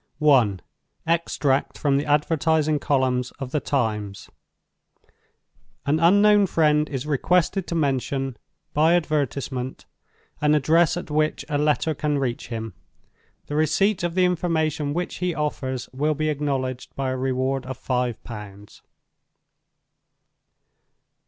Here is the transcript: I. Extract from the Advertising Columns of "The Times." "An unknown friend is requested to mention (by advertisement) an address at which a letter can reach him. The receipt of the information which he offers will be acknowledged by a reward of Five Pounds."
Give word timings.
I. 0.19 0.57
Extract 1.05 1.77
from 1.77 1.97
the 1.97 2.07
Advertising 2.07 2.79
Columns 2.79 3.29
of 3.37 3.51
"The 3.51 3.59
Times." 3.59 4.31
"An 5.85 5.99
unknown 5.99 6.47
friend 6.47 6.89
is 6.89 7.05
requested 7.05 7.67
to 7.67 7.75
mention 7.75 8.35
(by 8.73 8.95
advertisement) 8.95 9.85
an 10.41 10.55
address 10.55 10.97
at 10.97 11.11
which 11.11 11.45
a 11.49 11.59
letter 11.59 11.93
can 11.93 12.17
reach 12.17 12.47
him. 12.47 12.73
The 13.45 13.53
receipt 13.55 14.01
of 14.01 14.15
the 14.15 14.25
information 14.25 14.95
which 14.95 15.17
he 15.17 15.35
offers 15.35 15.87
will 15.93 16.15
be 16.15 16.29
acknowledged 16.29 16.95
by 16.95 17.11
a 17.11 17.15
reward 17.15 17.67
of 17.67 17.77
Five 17.77 18.23
Pounds." 18.23 18.81